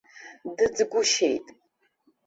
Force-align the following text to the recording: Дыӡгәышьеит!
Дыӡгәышьеит! 0.55 1.45